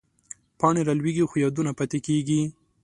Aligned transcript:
پاڼې 0.59 0.81
رالوېږي، 0.87 1.23
خو 1.29 1.35
یادونه 1.45 1.71
پاتې 1.79 1.97
کېږي 2.07 2.41